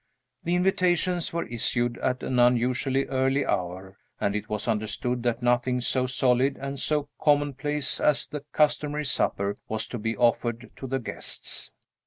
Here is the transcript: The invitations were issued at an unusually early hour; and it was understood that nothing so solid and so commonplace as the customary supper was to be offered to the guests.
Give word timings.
The 0.43 0.55
invitations 0.55 1.31
were 1.31 1.45
issued 1.45 1.99
at 1.99 2.23
an 2.23 2.39
unusually 2.39 3.05
early 3.05 3.45
hour; 3.45 3.99
and 4.19 4.35
it 4.35 4.49
was 4.49 4.67
understood 4.67 5.21
that 5.21 5.43
nothing 5.43 5.79
so 5.79 6.07
solid 6.07 6.57
and 6.57 6.79
so 6.79 7.07
commonplace 7.19 7.99
as 7.99 8.25
the 8.25 8.39
customary 8.51 9.05
supper 9.05 9.57
was 9.69 9.85
to 9.89 9.99
be 9.99 10.17
offered 10.17 10.71
to 10.77 10.87
the 10.87 10.97
guests. 10.97 11.71